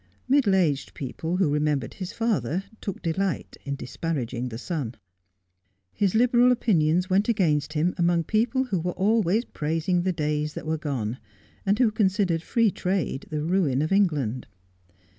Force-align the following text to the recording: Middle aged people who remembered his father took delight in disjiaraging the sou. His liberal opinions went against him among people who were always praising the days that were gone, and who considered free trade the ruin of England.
Middle 0.27 0.55
aged 0.55 0.95
people 0.95 1.37
who 1.37 1.53
remembered 1.53 1.93
his 1.93 2.11
father 2.11 2.63
took 2.81 3.03
delight 3.03 3.55
in 3.65 3.77
disjiaraging 3.77 4.49
the 4.49 4.57
sou. 4.57 4.93
His 5.93 6.15
liberal 6.15 6.51
opinions 6.51 7.07
went 7.07 7.29
against 7.29 7.73
him 7.73 7.93
among 7.99 8.23
people 8.23 8.63
who 8.63 8.79
were 8.79 8.93
always 8.93 9.45
praising 9.45 10.01
the 10.01 10.11
days 10.11 10.55
that 10.55 10.65
were 10.65 10.79
gone, 10.79 11.19
and 11.67 11.77
who 11.77 11.91
considered 11.91 12.41
free 12.41 12.71
trade 12.71 13.27
the 13.29 13.43
ruin 13.43 13.83
of 13.83 13.91
England. 13.91 14.47